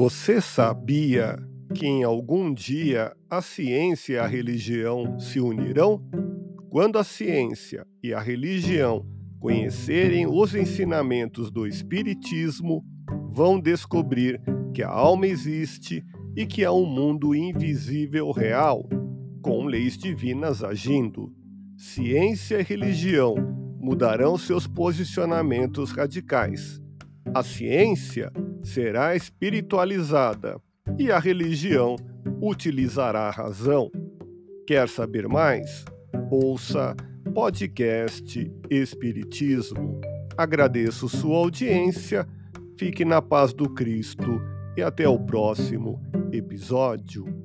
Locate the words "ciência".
3.42-4.12, 7.02-7.84, 21.76-22.60, 27.42-28.32